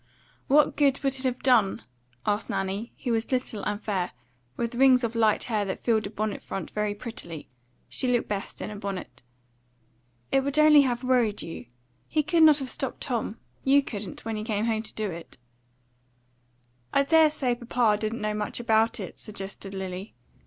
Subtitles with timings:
[0.47, 1.83] "What good would it have done?"
[2.25, 4.13] asked Nanny, who was little and fair,
[4.57, 7.49] with rings of light hair that filled a bonnet front very prettily;
[7.87, 9.21] she looked best in a bonnet.
[10.31, 11.67] "It would only have worried you.
[12.07, 15.37] He could not have stopped Tom; you couldn't, when you came home to do it."
[16.91, 20.15] "I dare say papa didn't know much about it," suggested Lily.